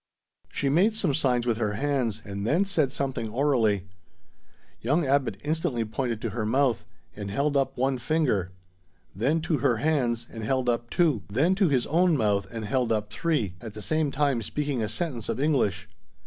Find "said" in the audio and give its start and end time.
2.65-2.91